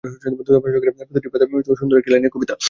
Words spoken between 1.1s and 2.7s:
পাতায় সুন্দর-সুন্দর দুই লাইনের কবিতা।